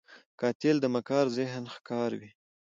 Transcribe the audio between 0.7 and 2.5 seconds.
د مکار ذهن ښکار وي